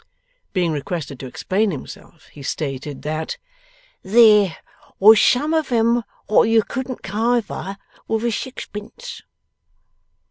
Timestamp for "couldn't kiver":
6.63-7.77